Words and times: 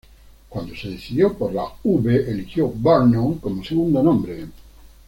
Cuando 0.49 0.75
se 0.75 0.89
decidió 0.89 1.31
por 1.37 1.53
la 1.53 1.63
"V", 1.83 2.15
eligió 2.31 2.73
"Vernon" 2.75 3.37
como 3.37 3.63
segundo 3.63 4.01
nombre. 4.01 4.47